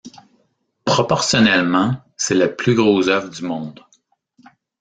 [0.83, 3.85] Proportionnellement, c'est le plus gros œuf du monde.